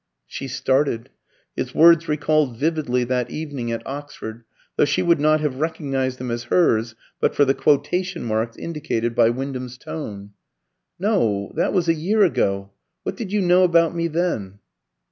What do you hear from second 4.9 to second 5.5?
would not